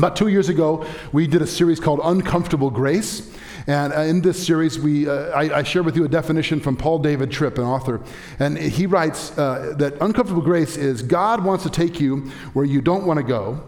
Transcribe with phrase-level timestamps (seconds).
[0.00, 3.30] About two years ago, we did a series called Uncomfortable Grace.
[3.66, 6.74] And uh, in this series, we, uh, I, I share with you a definition from
[6.74, 8.00] Paul David Tripp, an author.
[8.38, 12.80] And he writes uh, that uncomfortable grace is God wants to take you where you
[12.80, 13.62] don't want to go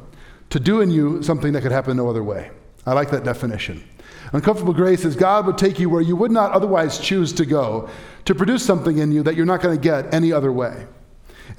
[0.49, 2.51] to do in you something that could happen no other way.
[2.87, 3.87] I like that definition.
[4.33, 7.91] Uncomfortable grace is God would take you where you would not otherwise choose to go
[8.25, 10.87] to produce something in you that you're not going to get any other way.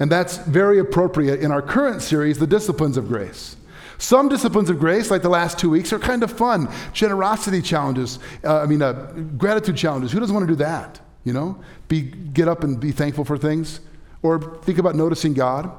[0.00, 3.54] And that's very appropriate in our current series, The Disciplines of Grace.
[3.98, 6.68] Some disciplines of grace, like the last two weeks, are kind of fun.
[6.92, 8.92] Generosity challenges, uh, I mean, uh,
[9.36, 10.12] gratitude challenges.
[10.12, 11.00] Who doesn't want to do that?
[11.24, 11.58] You know,
[11.88, 13.80] be, get up and be thankful for things,
[14.22, 15.70] or think about noticing God.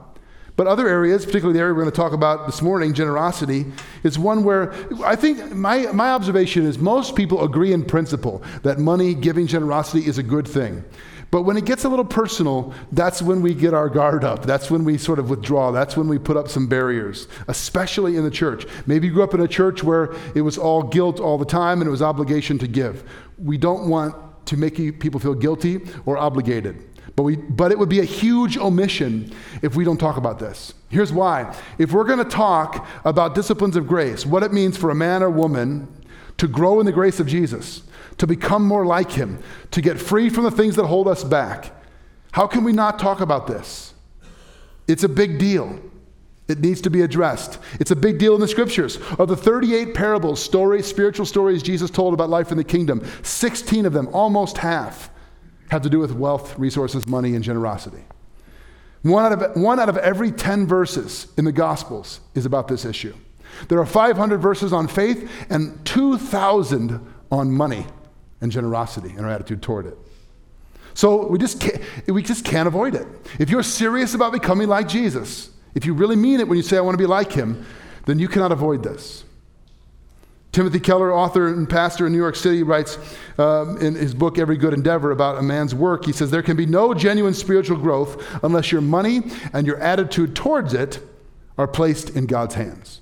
[0.55, 3.65] But other areas, particularly the area we're going to talk about this morning, generosity,
[4.03, 4.73] is one where
[5.03, 10.07] I think my, my observation is most people agree in principle that money, giving generosity
[10.07, 10.85] is a good thing.
[11.31, 14.45] But when it gets a little personal, that's when we get our guard up.
[14.45, 15.71] That's when we sort of withdraw.
[15.71, 18.65] That's when we put up some barriers, especially in the church.
[18.85, 21.81] Maybe you grew up in a church where it was all guilt all the time
[21.81, 23.03] and it was obligation to give.
[23.37, 24.15] We don't want
[24.47, 26.83] to make people feel guilty or obligated.
[27.15, 30.73] But, we, but it would be a huge omission if we don't talk about this.
[30.89, 31.55] Here's why.
[31.77, 35.23] If we're going to talk about disciplines of grace, what it means for a man
[35.23, 35.87] or woman
[36.37, 37.83] to grow in the grace of Jesus,
[38.17, 39.39] to become more like Him,
[39.71, 41.71] to get free from the things that hold us back.
[42.31, 43.93] How can we not talk about this?
[44.87, 45.79] It's a big deal.
[46.47, 47.57] It needs to be addressed.
[47.79, 48.97] It's a big deal in the scriptures.
[49.17, 53.85] Of the 38 parables, stories, spiritual stories Jesus told about life in the kingdom, 16
[53.85, 55.09] of them, almost half,
[55.69, 58.03] have to do with wealth, resources, money, and generosity.
[59.01, 62.85] One out of, one out of every 10 verses in the Gospels is about this
[62.85, 63.15] issue.
[63.67, 67.85] There are 500 verses on faith and 2,000 on money
[68.41, 69.97] and generosity and our attitude toward it.
[70.93, 73.05] So we just can't, we just can't avoid it.
[73.37, 76.77] If you're serious about becoming like Jesus, if you really mean it when you say,
[76.77, 77.65] I want to be like him,
[78.05, 79.25] then you cannot avoid this.
[80.53, 82.97] Timothy Keller, author and pastor in New York City, writes
[83.37, 86.05] um, in his book, Every Good Endeavor, about a man's work.
[86.05, 90.33] He says, There can be no genuine spiritual growth unless your money and your attitude
[90.33, 91.01] towards it
[91.57, 93.01] are placed in God's hands.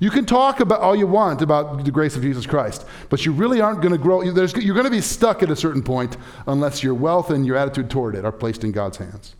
[0.00, 3.32] You can talk about all you want about the grace of Jesus Christ, but you
[3.32, 4.22] really aren't going to grow.
[4.22, 6.16] You're going to be stuck at a certain point
[6.46, 9.36] unless your wealth and your attitude toward it are placed in God's hands.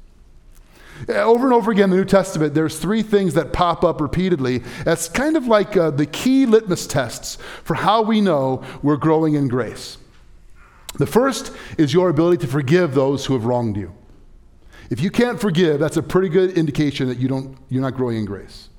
[1.09, 4.59] Over and over again in the New Testament, there's three things that pop up repeatedly.
[4.85, 9.35] That's kind of like uh, the key litmus tests for how we know we're growing
[9.35, 9.97] in grace.
[10.99, 13.95] The first is your ability to forgive those who have wronged you.
[14.91, 18.19] If you can't forgive, that's a pretty good indication that you don't, you're not growing
[18.19, 18.70] in grace.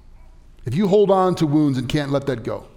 [0.65, 2.67] If you hold on to wounds and can't let that go.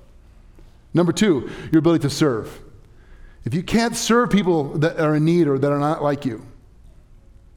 [0.95, 2.61] Number two, your ability to serve.
[3.45, 6.47] If you can't serve people that are in need or that are not like you,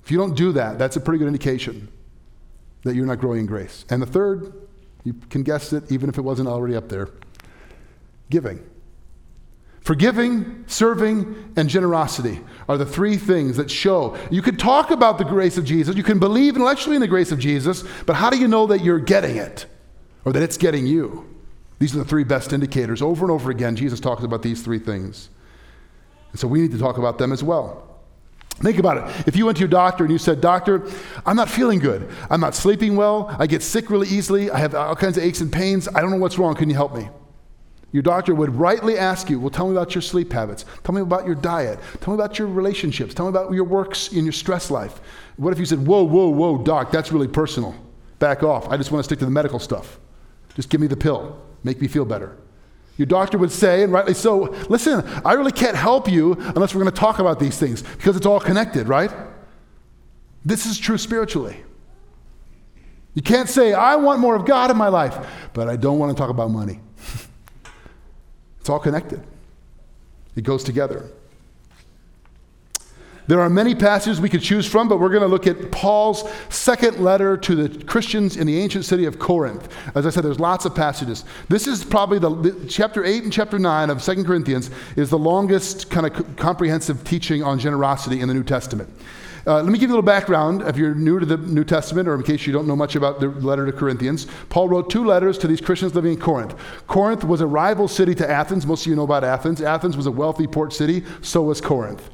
[0.03, 1.88] if you don't do that, that's a pretty good indication
[2.83, 3.85] that you're not growing in grace.
[3.89, 4.53] And the third,
[5.03, 7.09] you can guess it even if it wasn't already up there
[8.29, 8.61] giving.
[9.81, 14.17] Forgiving, serving, and generosity are the three things that show.
[14.29, 17.31] You can talk about the grace of Jesus, you can believe intellectually in the grace
[17.31, 19.65] of Jesus, but how do you know that you're getting it?
[20.27, 21.25] Or that it's getting you.
[21.79, 23.01] These are the three best indicators.
[23.01, 25.29] Over and over again, Jesus talks about these three things.
[26.33, 28.01] And so we need to talk about them as well.
[28.55, 29.25] Think about it.
[29.25, 30.85] If you went to your doctor and you said, Doctor,
[31.25, 32.09] I'm not feeling good.
[32.29, 33.33] I'm not sleeping well.
[33.39, 34.51] I get sick really easily.
[34.51, 35.88] I have all kinds of aches and pains.
[35.95, 36.55] I don't know what's wrong.
[36.55, 37.07] Can you help me?
[37.94, 40.65] Your doctor would rightly ask you, Well, tell me about your sleep habits.
[40.83, 41.79] Tell me about your diet.
[42.01, 43.13] Tell me about your relationships.
[43.13, 44.99] Tell me about your works in your stress life.
[45.38, 47.73] What if you said, Whoa, whoa, whoa, doc, that's really personal.
[48.19, 48.67] Back off.
[48.67, 49.99] I just want to stick to the medical stuff.
[50.57, 52.35] Just give me the pill, make me feel better.
[52.97, 56.81] Your doctor would say, and rightly so, listen, I really can't help you unless we're
[56.81, 59.12] going to talk about these things because it's all connected, right?
[60.44, 61.63] This is true spiritually.
[63.13, 65.16] You can't say, I want more of God in my life,
[65.53, 66.79] but I don't want to talk about money.
[68.59, 69.22] it's all connected,
[70.35, 71.07] it goes together.
[73.27, 76.23] There are many passages we could choose from, but we're going to look at Paul's
[76.49, 79.67] second letter to the Christians in the ancient city of Corinth.
[79.95, 81.25] As I said, there's lots of passages.
[81.49, 85.18] This is probably the, the chapter 8 and chapter 9 of Second Corinthians is the
[85.18, 88.89] longest kind of comprehensive teaching on generosity in the New Testament.
[89.45, 92.07] Uh, let me give you a little background if you're new to the New Testament
[92.07, 94.27] or in case you don't know much about the letter to Corinthians.
[94.50, 96.53] Paul wrote two letters to these Christians living in Corinth.
[96.88, 98.65] Corinth was a rival city to Athens.
[98.65, 99.62] Most of you know about Athens.
[99.62, 102.09] Athens was a wealthy port city, so was Corinth.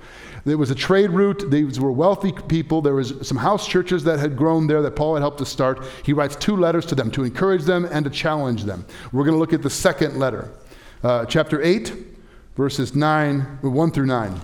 [0.46, 1.50] There was a trade route.
[1.50, 2.82] These were wealthy people.
[2.82, 5.86] There was some house churches that had grown there that Paul had helped to start.
[6.04, 8.86] He writes two letters to them to encourage them and to challenge them.
[9.14, 10.52] We're going to look at the second letter,
[11.02, 11.94] uh, chapter 8,
[12.58, 14.42] verses 9, 1 through 9.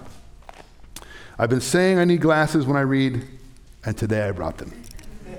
[1.37, 3.25] I've been saying I need glasses when I read,
[3.85, 4.73] and today I brought them.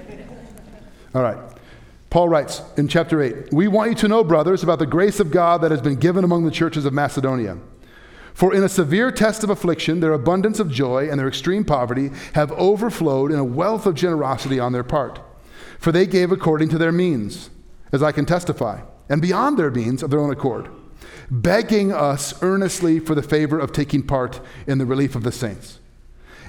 [1.15, 1.39] All right.
[2.11, 5.31] Paul writes in chapter 8 We want you to know, brothers, about the grace of
[5.31, 7.57] God that has been given among the churches of Macedonia.
[8.41, 12.11] For in a severe test of affliction, their abundance of joy and their extreme poverty
[12.33, 15.21] have overflowed in a wealth of generosity on their part.
[15.79, 17.51] For they gave according to their means,
[17.93, 20.71] as I can testify, and beyond their means of their own accord,
[21.31, 25.79] begging us earnestly for the favor of taking part in the relief of the saints.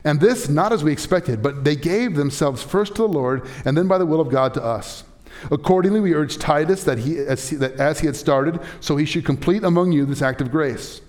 [0.06, 3.78] And this not as we expected, but they gave themselves first to the Lord, and
[3.78, 5.04] then by the will of God to us.
[5.52, 9.06] Accordingly, we urge Titus that, he, as, he, that as he had started, so he
[9.06, 11.02] should complete among you this act of grace.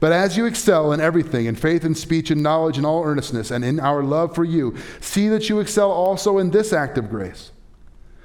[0.00, 3.50] But as you excel in everything, in faith and speech and knowledge and all earnestness,
[3.50, 7.10] and in our love for you, see that you excel also in this act of
[7.10, 7.50] grace.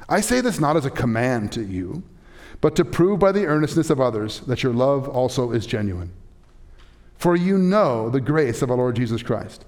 [0.08, 2.04] I say this not as a command to you,
[2.62, 6.12] but to prove by the earnestness of others that your love also is genuine.
[7.18, 9.66] For you know the grace of our Lord Jesus Christ,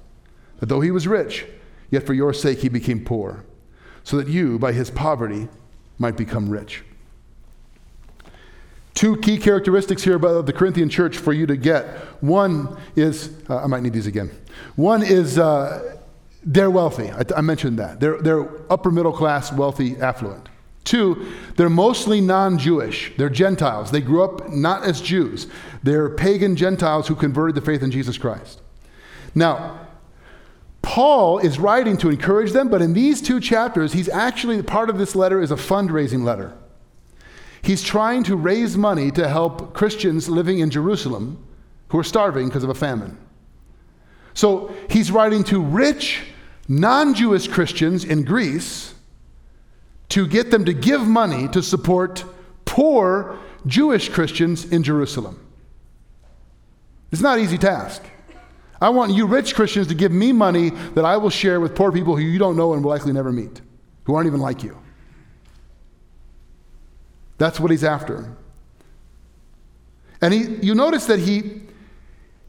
[0.59, 1.45] that though he was rich,
[1.89, 3.45] yet for your sake he became poor,
[4.03, 5.47] so that you, by his poverty,
[5.97, 6.83] might become rich.
[8.95, 11.85] Two key characteristics here about the Corinthian church for you to get.
[12.23, 14.31] One is, uh, I might need these again.
[14.77, 15.97] One is uh,
[16.43, 17.11] they're wealthy.
[17.11, 17.99] I, I mentioned that.
[17.99, 20.47] They're, they're upper middle class, wealthy, affluent.
[20.85, 23.11] Two, they're mostly non Jewish.
[23.17, 23.91] They're Gentiles.
[23.91, 25.47] They grew up not as Jews,
[25.83, 28.61] they're pagan Gentiles who converted to faith in Jesus Christ.
[29.33, 29.87] Now,
[30.81, 34.97] Paul is writing to encourage them, but in these two chapters, he's actually, part of
[34.97, 36.55] this letter is a fundraising letter.
[37.65, 41.43] He's trying to raise money to help Christians living in Jerusalem
[41.89, 43.17] who are starving because of a famine.
[44.35, 46.21] So he's writing to rich,
[46.67, 48.93] non Jewish Christians in Greece
[50.09, 52.23] to get them to give money to support
[52.65, 55.39] poor Jewish Christians in Jerusalem.
[57.11, 58.03] It's not an easy task.
[58.79, 61.91] I want you rich Christians to give me money that I will share with poor
[61.91, 63.61] people who you don't know and will likely never meet,
[64.03, 64.77] who aren't even like you.
[67.37, 68.35] That's what he's after.
[70.21, 71.61] And he, you notice that he,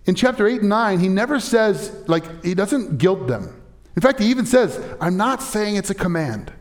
[0.04, 3.62] in chapter 8 and 9, he never says, like, he doesn't guilt them.
[3.96, 6.52] In fact, he even says, I'm not saying it's a command.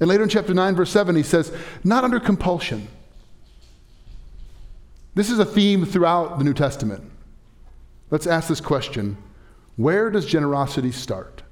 [0.00, 1.52] And later in chapter 9, verse 7, he says,
[1.84, 2.88] not under compulsion.
[5.14, 7.04] This is a theme throughout the New Testament.
[8.10, 9.16] Let's ask this question
[9.76, 11.42] Where does generosity start?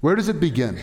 [0.00, 0.80] Where does it begin?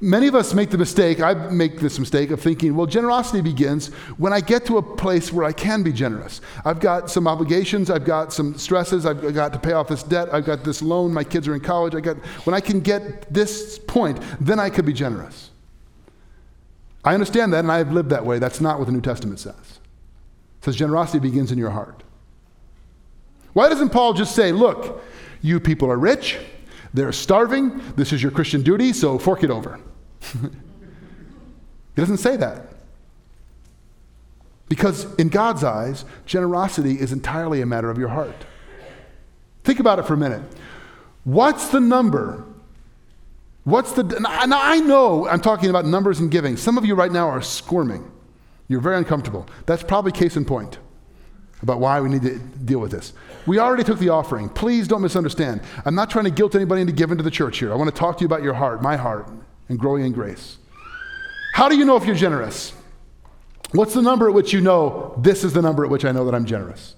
[0.00, 3.88] Many of us make the mistake, I make this mistake of thinking, well, generosity begins
[4.16, 6.40] when I get to a place where I can be generous.
[6.64, 10.32] I've got some obligations, I've got some stresses, I've got to pay off this debt,
[10.32, 11.94] I've got this loan, my kids are in college.
[11.94, 12.16] I got
[12.46, 15.50] when I can get this point, then I could be generous.
[17.04, 18.38] I understand that and I've lived that way.
[18.38, 19.54] That's not what the New Testament says.
[20.60, 22.02] It says generosity begins in your heart.
[23.52, 25.02] Why doesn't Paul just say, look,
[25.42, 26.38] you people are rich,
[26.94, 29.80] they're starving, this is your Christian duty, so fork it over?
[30.32, 30.38] he
[31.96, 32.68] doesn't say that.
[34.68, 38.46] Because in God's eyes, generosity is entirely a matter of your heart.
[39.64, 40.42] Think about it for a minute.
[41.24, 42.44] What's the number?
[43.64, 44.02] What's the.
[44.02, 46.56] Now, I know I'm talking about numbers and giving.
[46.56, 48.10] Some of you right now are squirming.
[48.68, 49.46] You're very uncomfortable.
[49.66, 50.78] That's probably case in point
[51.64, 53.14] about why we need to deal with this.
[53.46, 54.48] We already took the offering.
[54.48, 55.62] Please don't misunderstand.
[55.84, 57.72] I'm not trying to guilt anybody into giving to the church here.
[57.72, 59.28] I want to talk to you about your heart, my heart,
[59.68, 60.58] and growing in grace.
[61.54, 62.74] How do you know if you're generous?
[63.72, 66.24] What's the number at which you know this is the number at which I know
[66.26, 66.94] that I'm generous?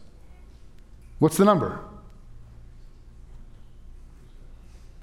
[1.21, 1.81] What's the number?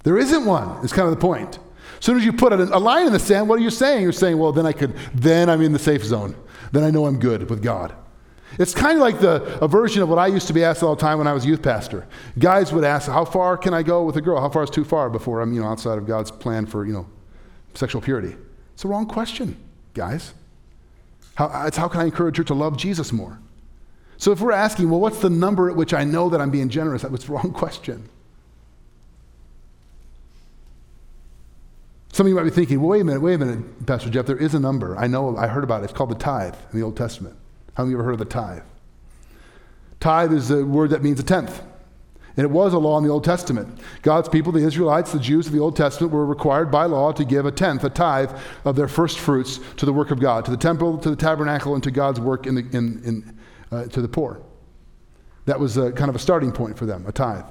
[0.03, 1.57] There isn't one, is kind of the point.
[1.97, 4.03] As soon as you put a line in the sand, what are you saying?
[4.03, 6.35] You're saying, well, then I could, then I'm in the safe zone.
[6.73, 7.95] Then I know I'm good with God.
[8.59, 10.95] It's kind of like the, a version of what I used to be asked all
[10.95, 12.05] the time when I was youth pastor.
[12.37, 14.39] Guys would ask, how far can I go with a girl?
[14.39, 16.93] How far is too far before I'm, you know, outside of God's plan for, you
[16.93, 17.07] know,
[17.73, 18.35] sexual purity?
[18.73, 19.57] It's the wrong question,
[19.93, 20.33] guys.
[21.35, 23.39] How, it's how can I encourage her to love Jesus more?
[24.17, 26.69] So if we're asking, well, what's the number at which I know that I'm being
[26.69, 27.01] generous?
[27.01, 28.07] That was the wrong question.
[32.11, 34.27] Some of you might be thinking, well, wait a minute, wait a minute, Pastor Jeff,
[34.27, 34.95] there is a number.
[34.95, 35.85] I know, I heard about it.
[35.85, 37.35] It's called the tithe in the Old Testament.
[37.75, 38.63] How many of you ever heard of the tithe?
[39.99, 41.61] Tithe is a word that means a tenth.
[42.35, 43.79] And it was a law in the Old Testament.
[44.01, 47.23] God's people, the Israelites, the Jews of the Old Testament, were required by law to
[47.23, 48.31] give a tenth, a tithe,
[48.65, 51.75] of their first fruits to the work of God, to the temple, to the tabernacle,
[51.75, 53.39] and to God's work in the, in, in,
[53.71, 54.41] uh, to the poor.
[55.45, 57.45] That was a, kind of a starting point for them, a tithe.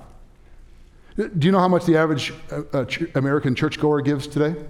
[1.16, 4.60] Do you know how much the average uh, uh, ch- American churchgoer gives today?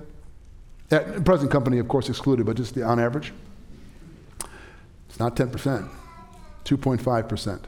[0.90, 3.32] At present company, of course, excluded, but just the, on average?
[5.22, 5.88] Not 10%,
[6.64, 7.60] 2.5%.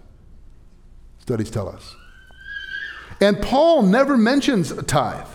[1.20, 1.94] Studies tell us.
[3.20, 5.28] And Paul never mentions a tithe.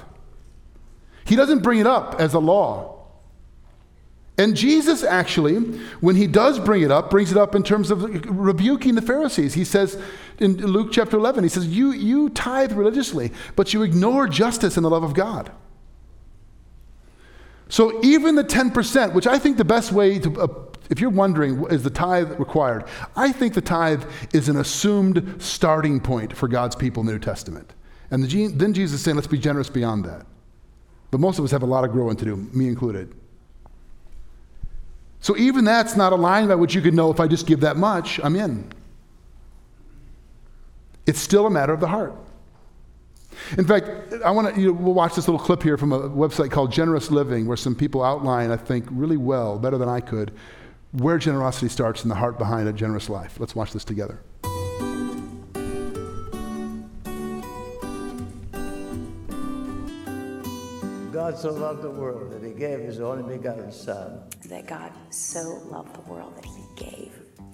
[1.24, 3.08] He doesn't bring it up as a law.
[4.38, 5.60] And Jesus actually,
[6.02, 9.54] when he does bring it up, brings it up in terms of rebuking the Pharisees.
[9.54, 9.98] He says
[10.40, 14.86] in Luke chapter 11, he says, You, you tithe religiously, but you ignore justice and
[14.86, 15.54] the love of God.
[17.70, 20.48] So even the 10%, which I think the best way to, uh,
[20.90, 22.86] if you're wondering, is the tithe required?
[23.16, 24.04] I think the tithe
[24.34, 27.74] is an assumed starting point for God's people in the New Testament.
[28.12, 30.26] And the, then Jesus is saying, let's be generous beyond that.
[31.12, 33.14] But most of us have a lot of growing to do, me included.
[35.22, 37.60] So even that's not a line by which you could know if I just give
[37.60, 38.72] that much, I'm in.
[41.06, 42.14] It's still a matter of the heart.
[43.58, 46.10] In fact, I want to, you know, we'll watch this little clip here from a
[46.10, 50.02] website called Generous Living, where some people outline, I think, really well, better than I
[50.02, 50.32] could,
[50.92, 53.40] where generosity starts and the heart behind a generous life.
[53.40, 54.22] Let's watch this together.
[61.12, 64.22] God so loved the world that he gave his only begotten Son.
[64.46, 67.12] That God so loved the world that he gave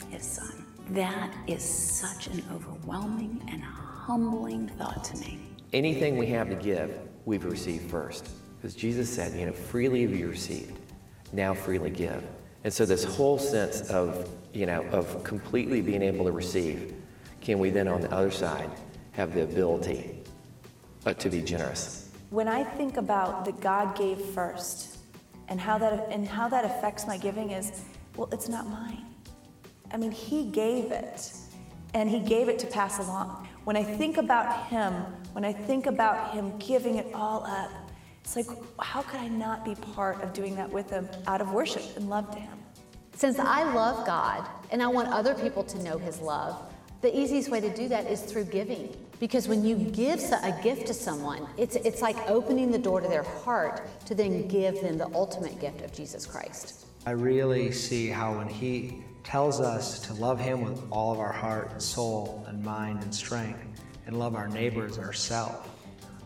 [0.09, 0.65] his Son.
[0.91, 5.39] That is such an overwhelming and humbling thought to me.
[5.73, 8.29] Anything we have to give, we've received first.
[8.55, 10.79] Because Jesus said, you know, freely have you received,
[11.33, 12.23] now freely give.
[12.65, 16.95] And so this whole sense of, you know, of completely being able to receive,
[17.39, 18.71] can we then on the other side
[19.11, 20.23] have the ability
[21.05, 22.09] uh, to be generous?
[22.31, 24.97] When I think about that God gave first
[25.47, 27.83] and how that and how that affects my giving is,
[28.15, 29.05] well, it's not mine.
[29.91, 31.33] I mean, he gave it
[31.93, 33.47] and he gave it to pass along.
[33.65, 34.91] When I think about him,
[35.33, 37.69] when I think about him giving it all up,
[38.25, 38.47] it's like,
[38.79, 42.09] how could I not be part of doing that with him out of worship and
[42.09, 42.57] love to him?
[43.13, 46.57] Since I love God and I want other people to know his love,
[47.01, 48.93] the easiest way to do that is through giving.
[49.19, 53.07] Because when you give a gift to someone, it's, it's like opening the door to
[53.07, 56.87] their heart to then give them the ultimate gift of Jesus Christ.
[57.05, 61.31] I really see how when he tells us to love Him with all of our
[61.31, 65.67] heart and soul and mind and strength and love our neighbors ourselves.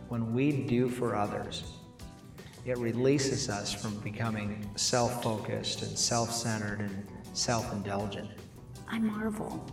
[0.09, 1.78] When we do for others,
[2.65, 8.29] it releases us from becoming self focused and self centered and self indulgent.
[8.87, 9.65] I marvel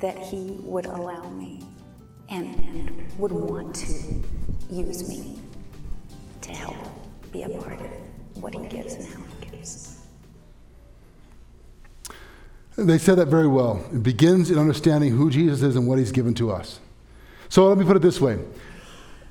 [0.00, 1.62] that He would allow me
[2.28, 4.22] and, and would want to
[4.70, 5.38] use me
[6.42, 6.76] to help
[7.32, 10.00] be a part of what He gives and how He gives.
[12.76, 13.84] They said that very well.
[13.92, 16.80] It begins in understanding who Jesus is and what he's given to us.
[17.48, 18.38] So let me put it this way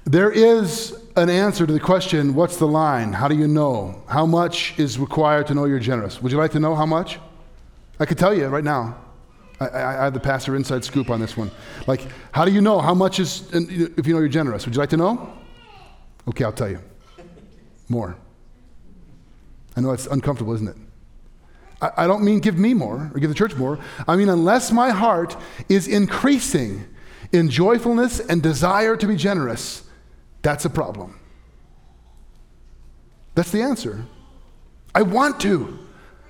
[0.05, 3.13] there is an answer to the question what's the line?
[3.13, 4.03] How do you know?
[4.07, 6.21] How much is required to know you're generous?
[6.21, 7.19] Would you like to know how much?
[7.99, 8.97] I could tell you right now.
[9.59, 11.51] I, I, I have the pastor inside scoop on this one.
[11.87, 14.65] Like, how do you know how much is, if you know you're generous?
[14.65, 15.33] Would you like to know?
[16.27, 16.79] Okay, I'll tell you.
[17.87, 18.17] More.
[19.75, 20.77] I know it's uncomfortable, isn't it?
[21.97, 23.77] I, don't mean give me more or give the church more.
[24.07, 25.35] I mean, unless my heart
[25.67, 26.85] is increasing
[27.33, 29.83] in joyfulness and desire to be generous,
[30.43, 31.19] that's a problem.
[33.33, 34.05] That's the answer.
[34.93, 35.79] I want to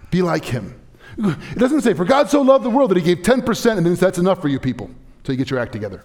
[0.09, 0.79] be like him.
[1.17, 3.95] It doesn't say, for God so loved the world that he gave 10%, and then
[3.95, 6.03] that's enough for you people until you get your act together.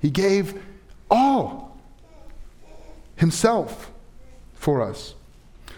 [0.00, 0.62] He gave
[1.10, 1.76] all
[3.16, 3.90] himself
[4.54, 5.14] for us.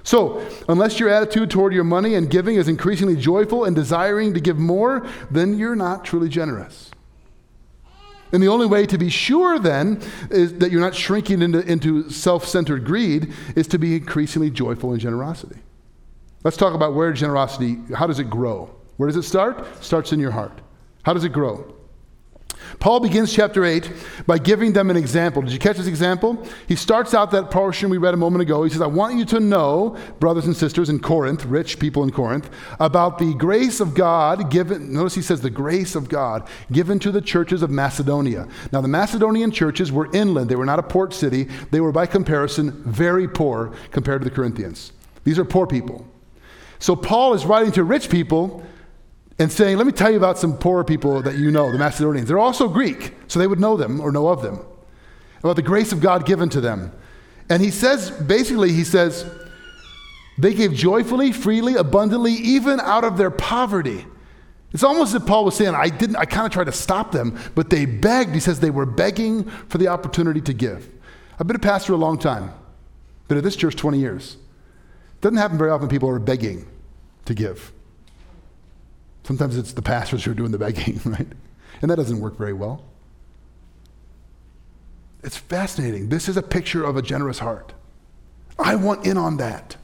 [0.02, 4.40] So, unless your attitude toward your money and giving is increasingly joyful and desiring to
[4.40, 6.90] give more, then you're not truly generous.
[8.32, 12.10] And the only way to be sure then is that you're not shrinking into, into
[12.10, 15.60] self centered greed is to be increasingly joyful in generosity.
[16.42, 18.74] Let's talk about where generosity, how does it grow?
[18.96, 19.82] Where does it start?
[19.82, 20.60] Starts in your heart.
[21.02, 21.75] How does it grow?
[22.78, 23.90] Paul begins chapter 8
[24.26, 25.42] by giving them an example.
[25.42, 26.46] Did you catch this example?
[26.68, 28.64] He starts out that portion we read a moment ago.
[28.64, 32.10] He says, I want you to know, brothers and sisters in Corinth, rich people in
[32.10, 34.92] Corinth, about the grace of God given.
[34.92, 38.48] Notice he says, the grace of God given to the churches of Macedonia.
[38.72, 41.44] Now, the Macedonian churches were inland, they were not a port city.
[41.70, 44.92] They were, by comparison, very poor compared to the Corinthians.
[45.24, 46.06] These are poor people.
[46.78, 48.64] So, Paul is writing to rich people
[49.38, 52.28] and saying, Let me tell you about some poor people that you know, the Macedonians.
[52.28, 54.60] They're also Greek, so they would know them or know of them,
[55.40, 56.92] about the grace of God given to them.
[57.48, 59.24] And he says, basically, he says,
[60.38, 64.04] they gave joyfully, freely, abundantly, even out of their poverty.
[64.72, 67.12] It's almost as if Paul was saying, I didn't, I kind of tried to stop
[67.12, 68.34] them, but they begged.
[68.34, 70.90] He says they were begging for the opportunity to give.
[71.38, 72.52] I've been a pastor a long time,
[73.28, 74.36] been at this church 20 years.
[75.14, 76.66] It doesn't happen very often people are begging
[77.24, 77.72] to give.
[79.26, 81.26] Sometimes it's the pastors who are doing the begging, right?
[81.82, 82.84] And that doesn't work very well.
[85.24, 86.10] It's fascinating.
[86.10, 87.72] This is a picture of a generous heart.
[88.56, 89.76] I want in on that.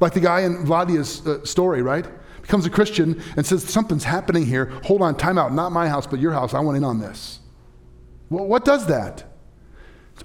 [0.00, 2.04] Like the guy in Vladia's uh, story, right?
[2.42, 4.66] Becomes a Christian and says, Something's happening here.
[4.86, 5.54] Hold on, time out.
[5.54, 6.52] Not my house, but your house.
[6.52, 7.38] I want in on this.
[8.28, 9.22] Well, what does that?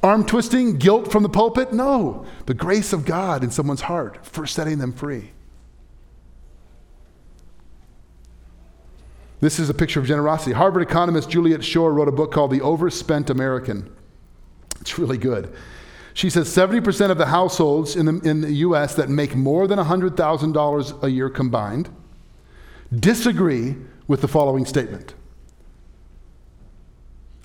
[0.01, 1.72] Arm twisting, guilt from the pulpit?
[1.72, 2.25] No.
[2.48, 5.34] The grace of God in someone's heart for setting them free.
[9.41, 10.53] This is a picture of generosity.
[10.53, 13.93] Harvard economist Juliet Schor wrote a book called The Overspent American.
[14.81, 15.53] It's really good.
[16.13, 19.77] She says 70% of the households in the, in the US that make more than
[19.77, 21.89] $100,000 a year combined
[22.97, 23.75] disagree
[24.07, 25.13] with the following statement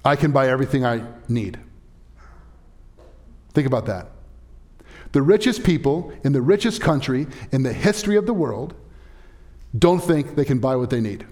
[0.05, 1.59] I can buy everything I need.
[3.53, 4.07] Think about that.
[5.13, 8.75] The richest people in the richest country in the history of the world
[9.77, 11.27] don't think they can buy what they need.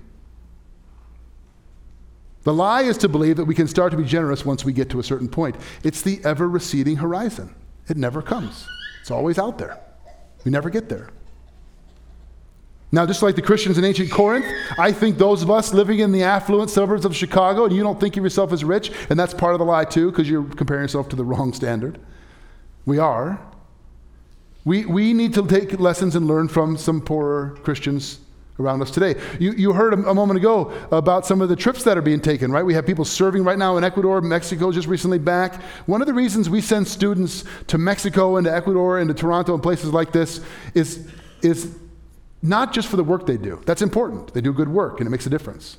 [2.44, 4.88] The lie is to believe that we can start to be generous once we get
[4.90, 5.56] to a certain point.
[5.82, 7.54] It's the ever receding horizon.
[7.88, 8.66] It never comes,
[9.00, 9.78] it's always out there.
[10.44, 11.10] We never get there.
[12.90, 14.46] Now, just like the Christians in ancient Corinth,
[14.78, 18.00] I think those of us living in the affluent suburbs of Chicago, and you don't
[18.00, 20.84] think of yourself as rich, and that's part of the lie too, because you're comparing
[20.84, 22.00] yourself to the wrong standard.
[22.86, 23.40] We are.
[24.64, 28.20] We, we need to take lessons and learn from some poorer Christians
[28.58, 29.14] around us today.
[29.38, 32.20] You, you heard a, a, moment ago about some of the trips that are being
[32.20, 32.64] taken, right?
[32.64, 35.62] We have people serving right now in Ecuador, Mexico, just recently back.
[35.86, 39.54] One of the reasons we send students to Mexico and to Ecuador and to Toronto
[39.54, 40.40] and places like this
[40.74, 41.08] is,
[41.42, 41.76] is
[42.42, 43.60] not just for the work they do.
[43.64, 44.34] That's important.
[44.34, 45.78] They do good work and it makes a difference.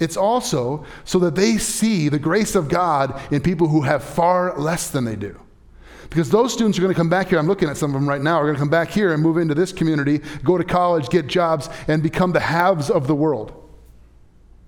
[0.00, 4.58] It's also so that they see the grace of God in people who have far
[4.58, 5.38] less than they do.
[6.10, 8.08] Because those students are going to come back here, I'm looking at some of them
[8.08, 10.64] right now, are going to come back here and move into this community, go to
[10.64, 13.52] college, get jobs, and become the halves of the world.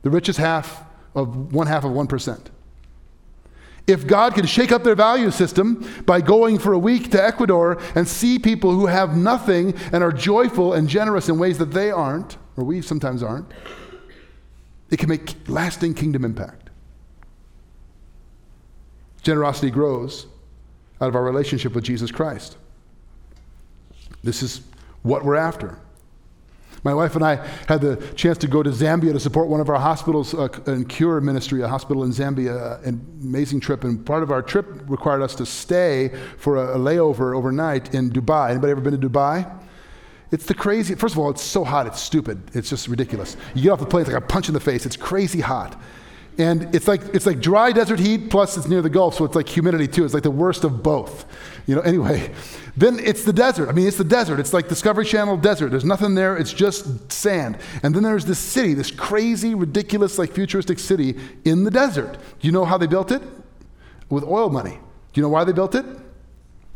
[0.03, 0.85] The richest half
[1.17, 2.47] of one half of 1%.
[3.89, 7.81] If God can shake up their value system by going for a week to Ecuador
[7.97, 11.91] and see people who have nothing and are joyful and generous in ways that they
[11.91, 13.51] aren't, or we sometimes aren't,
[14.91, 16.71] it can make lasting kingdom impact.
[19.23, 20.27] Generosity grows
[21.03, 22.57] out of our relationship with Jesus Christ.
[24.23, 24.61] This is
[25.03, 25.79] what we're after.
[26.85, 27.37] My wife and I
[27.67, 30.85] had the chance to go to Zambia to support one of our hospitals uh, in
[30.85, 33.83] Cure Ministry, a hospital in Zambia, an amazing trip.
[33.83, 38.11] And part of our trip required us to stay for a, a layover overnight in
[38.11, 38.51] Dubai.
[38.51, 39.61] Anybody ever been to Dubai?
[40.31, 40.95] It's the crazy.
[40.95, 42.41] First of all, it's so hot, it's stupid.
[42.55, 43.37] It's just ridiculous.
[43.55, 44.87] You get off the plane, it's like a punch in the face.
[44.87, 45.81] It's crazy hot.
[46.39, 49.35] And it's like, it's like dry desert heat, plus it's near the Gulf, so it's
[49.35, 50.05] like humidity too.
[50.05, 51.27] It's like the worst of both.
[51.67, 52.33] You know, anyway,
[52.77, 53.69] then it's the desert.
[53.69, 54.41] I mean, it's the desert.
[54.41, 55.71] It's like Discovery Channel desert.
[55.71, 57.59] There's nothing there, it's just sand.
[57.83, 62.15] And then there's this city, this crazy, ridiculous, like futuristic city in the desert.
[62.15, 63.23] Do you know how they built it?
[64.09, 64.79] With oil money.
[65.13, 65.85] Do you know why they built it?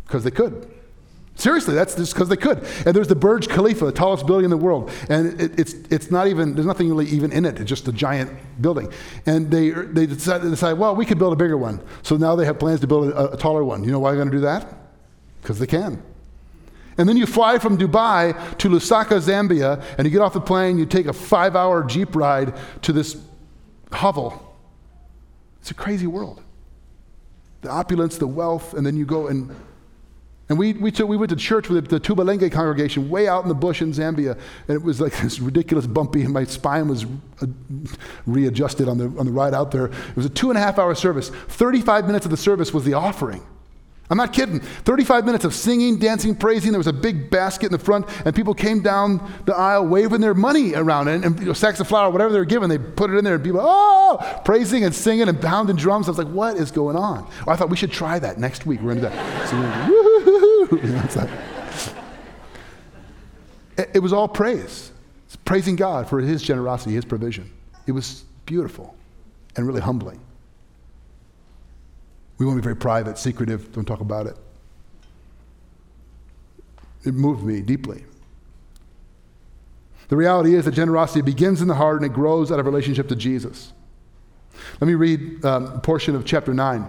[0.07, 0.71] Because they could.
[1.37, 2.66] Seriously, that's just because they could.
[2.87, 4.90] And there's the Burj Khalifa, the tallest building in the world.
[5.11, 7.61] And it, it's, it's not even, there's nothing really even in it.
[7.61, 8.90] It's just a giant building.
[9.27, 11.83] And they, they decide, they decide well, we could build a bigger one.
[12.03, 13.85] So now they have plans to build a, a taller one.
[13.85, 14.75] You know why they're going to do that?
[15.42, 16.03] Because they can.
[16.96, 20.79] And then you fly from Dubai to Lusaka, Zambia, and you get off the plane,
[20.79, 23.14] you take a five hour Jeep ride to this
[23.92, 24.57] hovel.
[25.61, 26.42] It's a crazy world.
[27.61, 29.55] The opulence, the wealth, and then you go and
[30.48, 33.48] and we, we, took, we went to church with the Tubalenge congregation way out in
[33.48, 34.38] the bush in Zambia.
[34.68, 37.46] And it was like this ridiculous bumpy, and my spine was uh,
[38.26, 39.87] readjusted on the, on the ride out there.
[39.87, 41.30] It was a two and a half hour service.
[41.30, 43.42] 35 minutes of the service was the offering.
[44.09, 44.61] I'm not kidding.
[44.61, 46.70] 35 minutes of singing, dancing, praising.
[46.70, 50.20] There was a big basket in the front, and people came down the aisle waving
[50.20, 52.78] their money around and, and you know, sacks of flour, whatever they were given, they
[52.78, 56.06] put it in there, and people, oh, praising and singing and pounding drums.
[56.06, 57.24] I was like, what is going on?
[57.44, 58.80] Well, I thought we should try that next week.
[58.80, 59.48] We're going to do that.
[59.48, 60.06] So
[63.77, 64.91] it, was all praise.
[65.45, 67.51] Praising God for His generosity, His provision.
[67.87, 68.97] It was beautiful
[69.55, 70.21] and really humbling.
[72.39, 74.37] We want to be very private, secretive, don't talk about it.
[77.05, 78.05] It moved me deeply.
[80.09, 83.09] The reality is that generosity begins in the heart and it grows out of relationship
[83.09, 83.73] to Jesus.
[84.81, 86.87] Let me read um, a portion of chapter 9.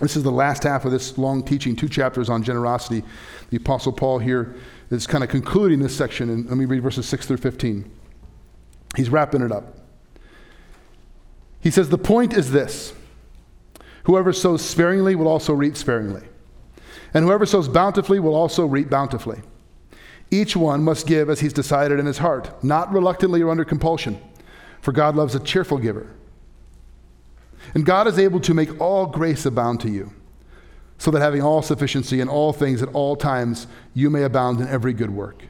[0.00, 3.04] This is the last half of this long teaching, two chapters on generosity.
[3.50, 4.54] The Apostle Paul here
[4.90, 7.90] is kind of concluding this section, and let me read verses 6 through 15.
[8.96, 9.76] He's wrapping it up.
[11.60, 12.94] He says, The point is this
[14.04, 16.22] Whoever sows sparingly will also reap sparingly,
[17.12, 19.40] and whoever sows bountifully will also reap bountifully.
[20.30, 24.20] Each one must give as he's decided in his heart, not reluctantly or under compulsion,
[24.80, 26.08] for God loves a cheerful giver.
[27.74, 30.12] And God is able to make all grace abound to you,
[30.98, 34.68] so that having all sufficiency in all things at all times, you may abound in
[34.68, 35.44] every good work.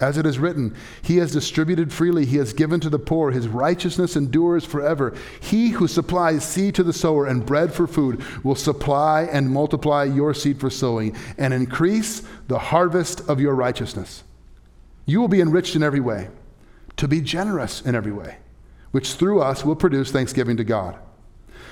[0.00, 3.46] As it is written, He has distributed freely, He has given to the poor, His
[3.46, 5.14] righteousness endures forever.
[5.40, 10.04] He who supplies seed to the sower and bread for food will supply and multiply
[10.04, 14.24] your seed for sowing and increase the harvest of your righteousness.
[15.04, 16.30] You will be enriched in every way,
[16.96, 18.38] to be generous in every way,
[18.92, 20.98] which through us will produce thanksgiving to God.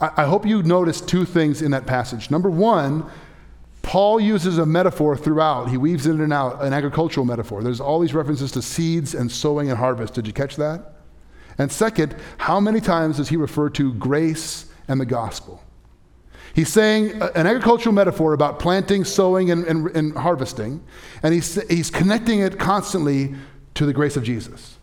[0.00, 2.30] I, hope you notice two things in that passage.
[2.30, 3.08] Number one,
[3.82, 5.70] Paul uses a metaphor throughout.
[5.70, 7.62] He weaves in and out an agricultural metaphor.
[7.62, 10.14] There's all these references to seeds and sowing and harvest.
[10.14, 10.96] Did you catch that?
[11.58, 15.62] And second, how many times does he refer to grace and the gospel?
[16.54, 20.82] He's saying an agricultural metaphor about planting, sowing, and, and, and harvesting,
[21.22, 23.34] and he's, he's connecting it constantly
[23.74, 24.76] to the grace of Jesus.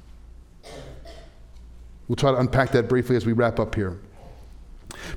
[2.07, 3.97] We'll try to unpack that briefly as we wrap up here.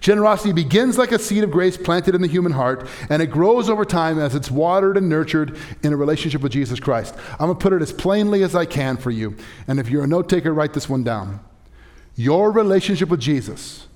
[0.01, 3.68] Generosity begins like a seed of grace planted in the human heart, and it grows
[3.68, 7.14] over time as it's watered and nurtured in a relationship with Jesus Christ.
[7.33, 9.37] I'm going to put it as plainly as I can for you.
[9.66, 11.40] And if you're a note taker, write this one down.
[12.14, 13.87] Your relationship with Jesus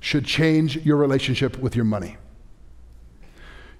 [0.00, 2.16] should change your relationship with your money.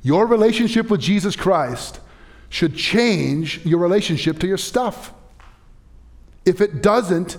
[0.02, 2.00] Your relationship with Jesus Christ
[2.48, 5.12] should change your relationship to your stuff.
[6.44, 7.36] If it doesn't,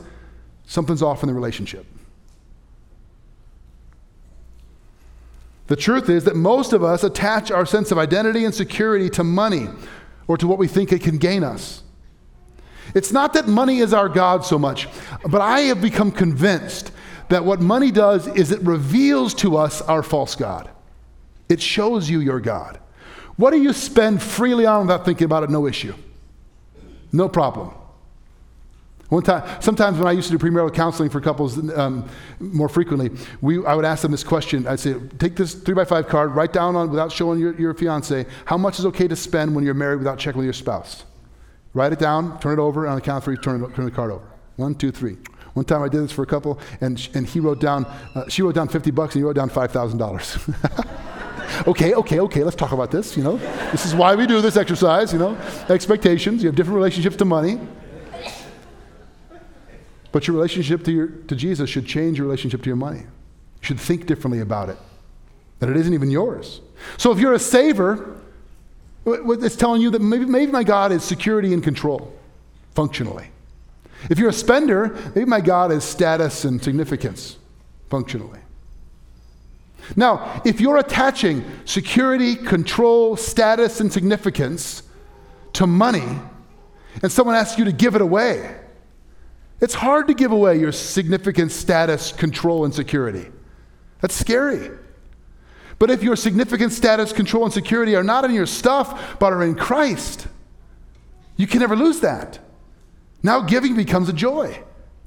[0.66, 1.86] something's off in the relationship.
[5.70, 9.24] The truth is that most of us attach our sense of identity and security to
[9.24, 9.70] money
[10.28, 11.84] or to what we think it can gain us.
[12.96, 14.88] It's not that money is our God so much,
[15.30, 16.92] but I have become convinced
[17.30, 20.72] that what money does is it reveals to us our false God.
[21.50, 22.80] It shows you your God.
[23.38, 25.52] What do you spend freely on without thinking about it?
[25.52, 25.94] No issue.
[27.14, 27.72] No problem.
[29.10, 32.08] One time, sometimes when I used to do premarital counseling for couples um,
[32.40, 33.10] more frequently,
[33.42, 34.68] we, I would ask them this question.
[34.68, 37.74] I'd say, take this three by five card, write down on, without showing your, your
[37.74, 41.06] fiance, how much is okay to spend when you're married without checking with your spouse.
[41.74, 43.92] Write it down, turn it over, and on the count of three, turn, turn the
[43.92, 44.24] card over.
[44.58, 45.18] One, two, three.
[45.54, 48.44] One time I did this for a couple, and, and he wrote down, uh, she
[48.44, 51.64] wrote down 50 bucks, and he wrote down $5,000.
[51.68, 53.38] okay, okay, okay, let's talk about this, you know.
[53.72, 55.36] This is why we do this exercise, you know.
[55.68, 57.60] Expectations, you have different relationships to money.
[60.12, 63.00] But your relationship to, your, to Jesus should change your relationship to your money.
[63.00, 64.78] You should think differently about it,
[65.60, 66.62] that it isn't even yours.
[66.98, 68.20] So if you're a saver,
[69.06, 72.14] it's telling you that maybe, maybe my God is security and control,
[72.74, 73.30] functionally.
[74.10, 77.38] If you're a spender, maybe my God is status and significance,
[77.90, 78.40] functionally.
[79.96, 84.84] Now, if you're attaching security, control, status, and significance
[85.54, 86.20] to money,
[87.02, 88.56] and someone asks you to give it away,
[89.62, 93.28] it's hard to give away your significant status, control, and security.
[94.02, 94.72] That's scary.
[95.78, 99.44] But if your significant status, control, and security are not in your stuff, but are
[99.44, 100.28] in Christ,
[101.38, 102.40] you can never lose that.
[103.24, 104.62] Now giving becomes a joy.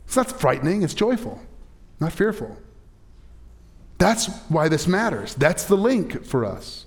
[0.07, 1.41] It's not frightening, it's joyful,
[2.01, 2.57] not fearful.
[3.99, 5.35] That's why this matters.
[5.35, 6.87] That's the link for us.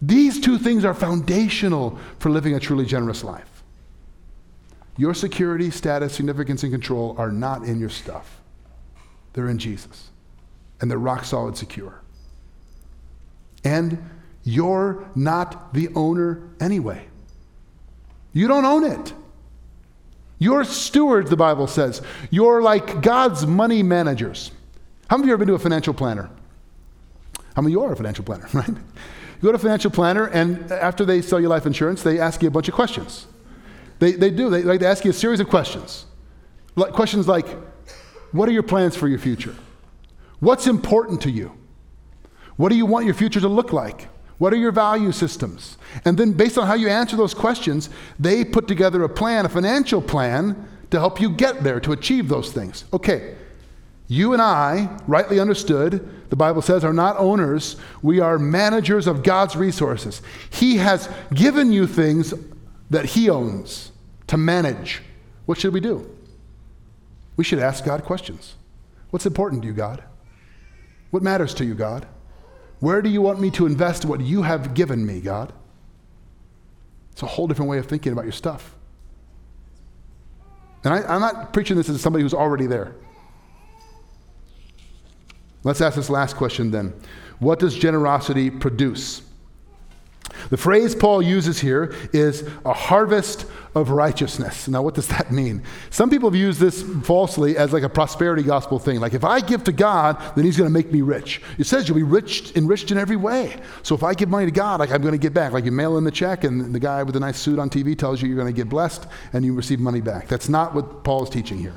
[0.00, 3.49] These two things are foundational for living a truly generous life.
[5.00, 8.38] Your security, status, significance, and control are not in your stuff.
[9.32, 10.10] They're in Jesus.
[10.78, 12.02] And they're rock solid secure.
[13.64, 14.10] And
[14.44, 17.06] you're not the owner anyway.
[18.34, 19.14] You don't own it.
[20.38, 22.02] You're stewards, the Bible says.
[22.28, 24.50] You're like God's money managers.
[25.08, 26.28] How many of you ever been to a financial planner?
[27.56, 28.68] How many of you are a financial planner, right?
[28.68, 28.76] You
[29.40, 32.48] go to a financial planner, and after they sell you life insurance, they ask you
[32.48, 33.26] a bunch of questions.
[34.00, 34.50] They, they do.
[34.50, 36.06] They, like, they ask you a series of questions.
[36.74, 37.46] Like, questions like,
[38.32, 39.54] what are your plans for your future?
[40.40, 41.52] What's important to you?
[42.56, 44.08] What do you want your future to look like?
[44.38, 45.76] What are your value systems?
[46.04, 49.50] And then, based on how you answer those questions, they put together a plan, a
[49.50, 52.86] financial plan, to help you get there, to achieve those things.
[52.92, 53.36] Okay,
[54.08, 57.76] you and I, rightly understood, the Bible says, are not owners.
[58.02, 60.22] We are managers of God's resources.
[60.48, 62.32] He has given you things
[62.88, 63.89] that He owns
[64.30, 65.02] to manage,
[65.46, 66.08] what should we do?
[67.36, 68.54] We should ask God questions.
[69.10, 70.04] What's important to you, God?
[71.10, 72.06] What matters to you, God?
[72.78, 75.52] Where do you want me to invest what you have given me, God?
[77.10, 78.76] It's a whole different way of thinking about your stuff.
[80.84, 82.94] And I, I'm not preaching this as somebody who's already there.
[85.64, 86.94] Let's ask this last question then.
[87.40, 89.22] What does generosity produce?
[90.50, 94.66] The phrase Paul uses here is a harvest of righteousness.
[94.66, 95.62] Now, what does that mean?
[95.90, 99.00] Some people have used this falsely as like a prosperity gospel thing.
[99.00, 101.40] Like, if I give to God, then He's going to make me rich.
[101.58, 103.56] It says you'll be rich, enriched in every way.
[103.82, 105.52] So if I give money to God, like I'm going to get back.
[105.52, 107.96] Like you mail in the check, and the guy with the nice suit on TV
[107.96, 110.26] tells you you're going to get blessed, and you receive money back.
[110.26, 111.74] That's not what Paul is teaching here.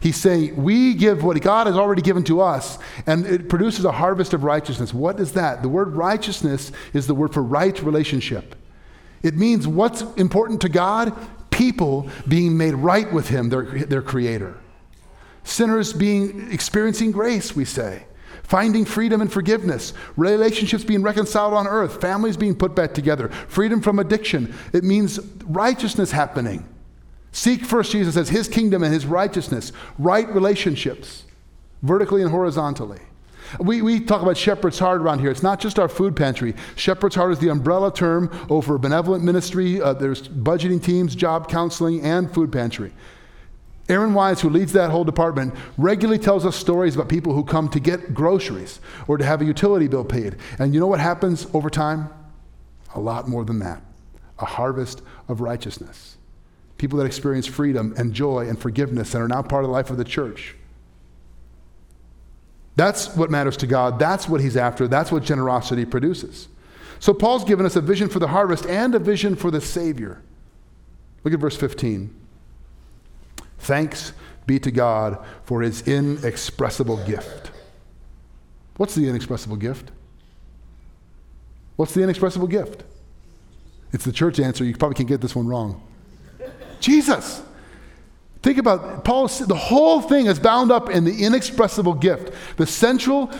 [0.00, 3.92] He's saying we give what God has already given to us, and it produces a
[3.92, 4.92] harvest of righteousness.
[4.92, 5.62] What is that?
[5.62, 8.54] The word righteousness is the word for right relationship.
[9.24, 11.12] It means what's important to God?
[11.50, 14.56] People being made right with Him, their, their Creator.
[15.42, 18.06] Sinners being experiencing grace, we say.
[18.42, 23.80] Finding freedom and forgiveness, relationships being reconciled on earth, families being put back together, freedom
[23.80, 24.54] from addiction.
[24.74, 26.68] It means righteousness happening.
[27.32, 31.24] Seek first, Jesus says, his kingdom and his righteousness, right relationships,
[31.82, 33.00] vertically and horizontally.
[33.58, 35.30] We, we talk about Shepherd's Heart around here.
[35.30, 36.54] It's not just our food pantry.
[36.76, 39.80] Shepherd's Heart is the umbrella term over benevolent ministry.
[39.80, 42.92] Uh, there's budgeting teams, job counseling, and food pantry.
[43.88, 47.68] Aaron Wise, who leads that whole department, regularly tells us stories about people who come
[47.68, 50.36] to get groceries or to have a utility bill paid.
[50.58, 52.08] And you know what happens over time?
[52.94, 53.82] A lot more than that
[54.40, 56.16] a harvest of righteousness
[56.78, 59.90] people that experience freedom and joy and forgiveness and are now part of the life
[59.90, 60.56] of the church.
[62.76, 63.98] That's what matters to God.
[63.98, 64.88] That's what He's after.
[64.88, 66.48] That's what generosity produces.
[66.98, 70.22] So Paul's given us a vision for the harvest and a vision for the Savior.
[71.22, 72.14] Look at verse 15.
[73.58, 74.12] Thanks
[74.46, 77.50] be to God for His inexpressible gift.
[78.76, 79.90] What's the inexpressible gift?
[81.76, 82.84] What's the inexpressible gift?
[83.92, 84.64] It's the church answer.
[84.64, 85.82] You probably can't get this one wrong.
[86.80, 87.42] Jesus.
[88.44, 92.30] Think about Paul, the whole thing is bound up in the inexpressible gift.
[92.58, 93.30] The central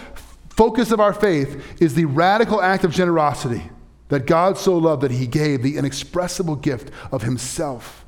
[0.48, 3.70] focus of our faith is the radical act of generosity
[4.08, 8.06] that God so loved that he gave the inexpressible gift of himself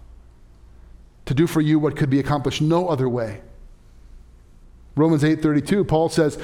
[1.27, 3.43] to do for you what could be accomplished no other way.
[4.95, 6.39] Romans 8:32 Paul says,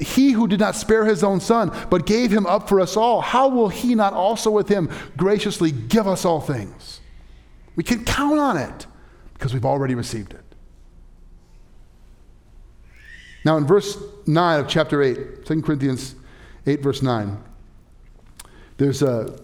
[0.00, 3.20] "He who did not spare his own son, but gave him up for us all,
[3.20, 7.00] how will he not also with him graciously give us all things?"
[7.76, 8.86] We can count on it
[9.38, 10.42] because we've already received it.
[13.44, 13.96] Now, in verse
[14.26, 16.16] 9 of chapter 8, 2 Corinthians
[16.66, 17.42] 8, verse 9,
[18.76, 19.38] there's a.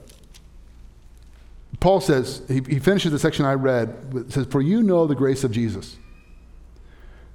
[1.80, 5.44] Paul says, he, he finishes the section I read, says, For you know the grace
[5.44, 5.96] of Jesus,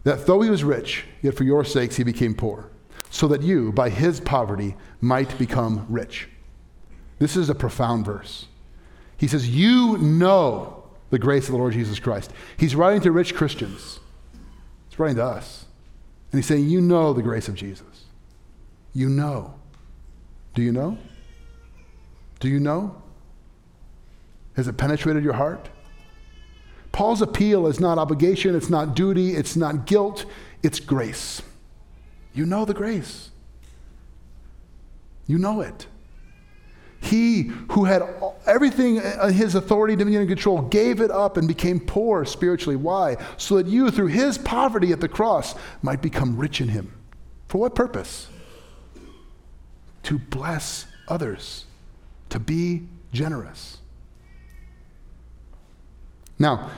[0.04, 2.70] that though he was rich, yet for your sakes he became poor,
[3.10, 6.28] so that you, by his poverty, might become rich.
[7.20, 8.48] This is a profound verse.
[9.18, 10.79] He says, You know
[11.10, 12.32] the grace of the Lord Jesus Christ.
[12.58, 14.00] He's writing to rich Christians,
[14.90, 15.66] he's writing to us.
[16.32, 18.06] And he's saying, You know the grace of Jesus.
[18.94, 19.56] You know.
[20.54, 20.98] Do you know?
[22.40, 23.02] Do you know?
[24.56, 25.70] Has it penetrated your heart?
[26.92, 30.26] Paul's appeal is not obligation, it's not duty, it's not guilt,
[30.64, 31.42] it's grace.
[32.34, 33.30] You know the grace.
[35.28, 35.88] You know it.
[37.02, 38.04] He who had
[38.46, 42.76] everything in his authority, dominion, and control gave it up and became poor spiritually.
[42.76, 43.18] Why?
[43.38, 46.94] So that you, through his poverty at the cross, might become rich in him.
[47.48, 48.28] For what purpose?
[50.04, 51.66] To bless others,
[52.30, 52.84] to be
[53.14, 53.78] generous.
[56.38, 56.70] Now,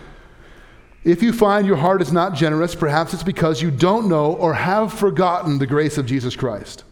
[1.04, 4.54] if you find your heart is not generous, perhaps it's because you don't know or
[4.54, 6.84] have forgotten the grace of Jesus Christ.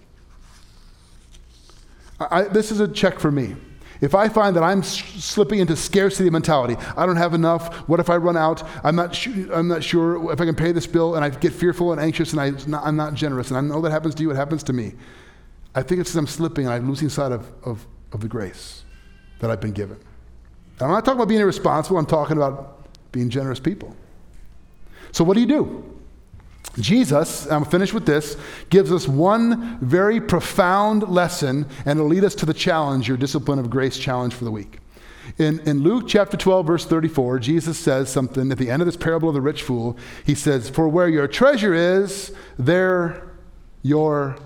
[2.19, 3.55] I, this is a check for me.
[4.01, 8.09] If I find that I'm slipping into scarcity mentality, I don't have enough, what if
[8.09, 8.63] I run out?
[8.83, 11.91] I'm not, I'm not sure if I can pay this bill, and I get fearful
[11.91, 12.39] and anxious, and
[12.75, 13.49] I, am not generous.
[13.49, 14.93] And I know that happens to you, it happens to me.
[15.75, 18.83] I think it's because I'm slipping and I'm losing sight of, of, of the grace
[19.39, 19.97] that I've been given.
[19.97, 23.95] And I'm not talking about being irresponsible, I'm talking about being generous people.
[25.11, 25.98] So, what do you do?
[26.79, 28.37] Jesus, I'm finished with this,
[28.69, 33.59] gives us one very profound lesson and it'll lead us to the challenge, your discipline
[33.59, 34.79] of grace challenge for the week.
[35.37, 38.97] In, in Luke chapter 12, verse 34, Jesus says something at the end of this
[38.97, 39.97] parable of the rich fool.
[40.25, 43.29] He says, For where your treasure is, there
[43.83, 44.37] your,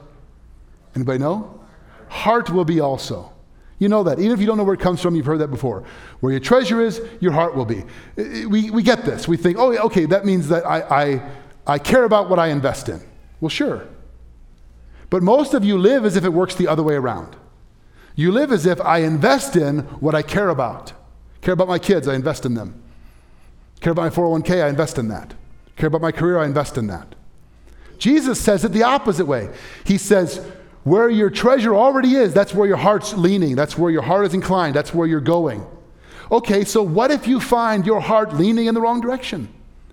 [0.95, 1.61] anybody know?
[2.09, 3.31] Heart will be also.
[3.79, 4.19] You know that.
[4.19, 5.83] Even if you don't know where it comes from, you've heard that before.
[6.19, 7.83] Where your treasure is, your heart will be.
[8.15, 9.27] We, we get this.
[9.27, 11.31] We think, oh, okay, that means that I, I
[11.65, 13.01] I care about what I invest in.
[13.39, 13.87] Well, sure.
[15.09, 17.35] But most of you live as if it works the other way around.
[18.15, 20.93] You live as if I invest in what I care about.
[21.41, 22.81] Care about my kids, I invest in them.
[23.79, 25.33] Care about my 401k, I invest in that.
[25.75, 27.15] Care about my career, I invest in that.
[27.97, 29.49] Jesus says it the opposite way.
[29.85, 30.45] He says,
[30.83, 33.55] where your treasure already is, that's where your heart's leaning.
[33.55, 34.75] That's where your heart is inclined.
[34.75, 35.65] That's where you're going.
[36.31, 39.47] Okay, so what if you find your heart leaning in the wrong direction?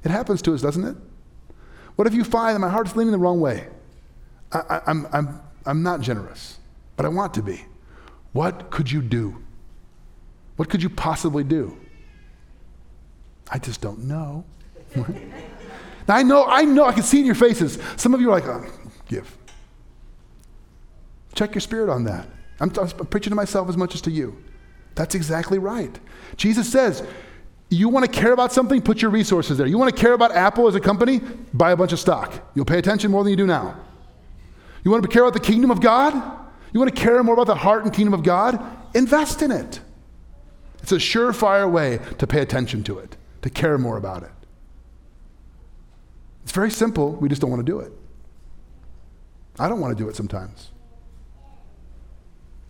[0.05, 0.97] It happens to us, doesn't it?
[1.97, 3.69] What if you find that my heart is leaning the wrong way?
[4.53, 6.59] I, I'm, I'm, I'm not generous,
[6.97, 7.65] but I want to be.
[8.33, 9.43] What could you do?
[10.57, 11.79] What could you possibly do?
[13.51, 14.45] I just don't know.
[14.95, 15.05] now,
[16.09, 17.79] I know, I know, I can see in your faces.
[17.97, 18.67] Some of you are like, oh,
[19.09, 19.37] give.
[21.35, 22.29] Check your spirit on that.
[22.61, 24.43] I'm, I'm preaching to myself as much as to you.
[24.95, 25.99] That's exactly right.
[26.37, 27.07] Jesus says,
[27.71, 29.67] you want to care about something, put your resources there.
[29.67, 31.21] You want to care about Apple as a company,
[31.55, 32.51] buy a bunch of stock.
[32.55, 33.77] You'll pay attention more than you do now.
[34.85, 36.13] You want to care about the kingdom of God?
[36.73, 38.61] You want to care more about the heart and kingdom of God?
[38.95, 39.81] Invest in it.
[40.83, 44.31] It's a surefire way to pay attention to it, to care more about it.
[46.43, 47.13] It's very simple.
[47.13, 47.93] We just don't want to do it.
[49.59, 50.71] I don't want to do it sometimes.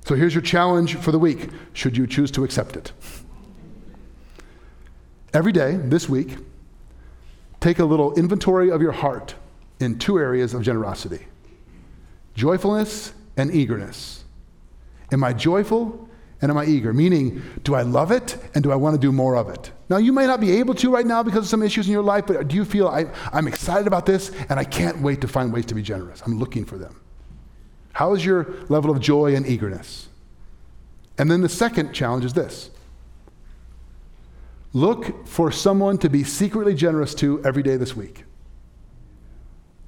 [0.04, 2.92] So here's your challenge for the week, should you choose to accept it.
[5.32, 6.36] Every day this week,
[7.60, 9.34] take a little inventory of your heart
[9.78, 11.26] in two areas of generosity
[12.34, 14.24] joyfulness and eagerness.
[15.12, 16.08] Am I joyful
[16.40, 16.92] and am I eager?
[16.92, 19.72] Meaning, do I love it and do I want to do more of it?
[19.90, 22.02] Now, you may not be able to right now because of some issues in your
[22.02, 25.28] life, but do you feel I, am excited about this and I can't wait to
[25.28, 26.22] find ways to be generous?
[26.24, 26.98] I'm looking for them.
[27.92, 30.08] How is your level of joy and eagerness?
[31.18, 32.70] And then the second challenge is this
[34.72, 38.24] look for someone to be secretly generous to every day this week.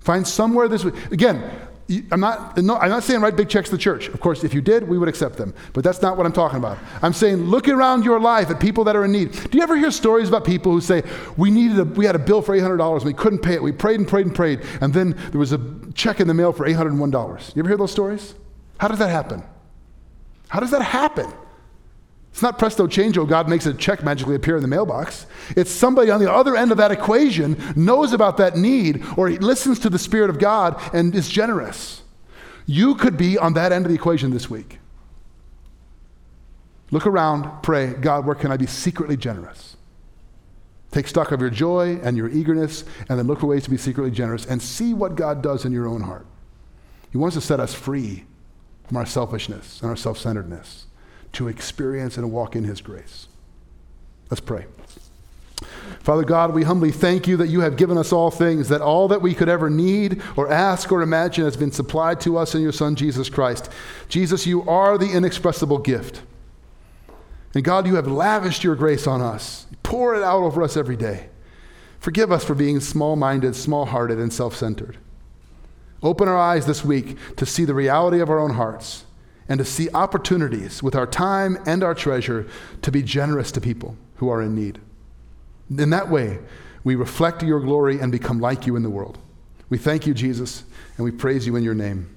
[0.00, 0.94] Find somewhere this week.
[1.12, 1.68] Again,
[2.10, 4.08] I'm not, no, I'm not saying write big checks to the church.
[4.08, 5.54] Of course, if you did, we would accept them.
[5.72, 6.78] But that's not what I'm talking about.
[7.02, 9.32] I'm saying look around your life at people that are in need.
[9.32, 11.02] Do you ever hear stories about people who say,
[11.36, 13.62] we needed a, we had a bill for $800 and we couldn't pay it.
[13.62, 14.62] We prayed and prayed and prayed.
[14.80, 15.60] And then there was a
[15.94, 17.54] check in the mail for $801.
[17.54, 18.34] You ever hear those stories?
[18.78, 19.42] How does that happen?
[20.48, 21.32] How does that happen?
[22.32, 25.26] It's not presto changeo, God makes a check magically appear in the mailbox.
[25.54, 29.36] It's somebody on the other end of that equation knows about that need or he
[29.36, 32.02] listens to the Spirit of God and is generous.
[32.64, 34.78] You could be on that end of the equation this week.
[36.90, 39.76] Look around, pray, God, where can I be secretly generous?
[40.90, 43.78] Take stock of your joy and your eagerness, and then look for ways to be
[43.78, 46.26] secretly generous and see what God does in your own heart.
[47.10, 48.24] He wants to set us free
[48.88, 50.86] from our selfishness and our self centeredness
[51.32, 53.26] to experience and walk in His grace.
[54.30, 54.66] Let's pray.
[56.00, 59.08] Father God, we humbly thank you that you have given us all things, that all
[59.08, 62.62] that we could ever need or ask or imagine has been supplied to us in
[62.62, 63.70] your Son, Jesus Christ.
[64.08, 66.22] Jesus, you are the inexpressible gift.
[67.54, 69.66] And God, you have lavished your grace on us.
[69.82, 71.28] Pour it out over us every day.
[72.00, 74.96] Forgive us for being small minded, small hearted, and self centered.
[76.02, 79.04] Open our eyes this week to see the reality of our own hearts
[79.52, 82.48] and to see opportunities with our time and our treasure
[82.80, 84.80] to be generous to people who are in need.
[85.68, 86.38] In that way,
[86.84, 89.18] we reflect your glory and become like you in the world.
[89.68, 90.64] We thank you, Jesus,
[90.96, 92.08] and we praise you in your name.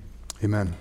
[0.46, 0.78] Amen.